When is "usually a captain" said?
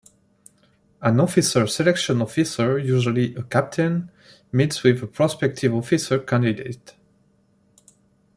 2.79-4.09